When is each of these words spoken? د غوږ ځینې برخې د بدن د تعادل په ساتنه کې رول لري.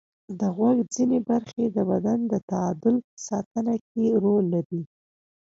د 0.39 0.41
غوږ 0.55 0.77
ځینې 0.95 1.19
برخې 1.29 1.65
د 1.75 1.77
بدن 1.89 2.19
د 2.31 2.33
تعادل 2.49 2.95
په 3.07 3.15
ساتنه 3.27 3.73
کې 3.89 4.05
رول 4.23 4.45
لري. 4.55 4.81